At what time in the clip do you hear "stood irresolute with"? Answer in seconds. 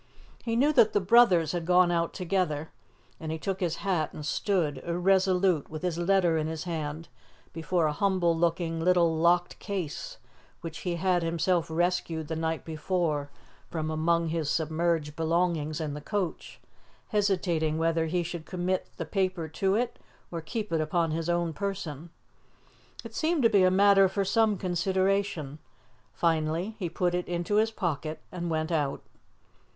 4.25-5.83